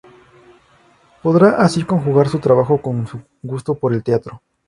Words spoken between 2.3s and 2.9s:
trabajo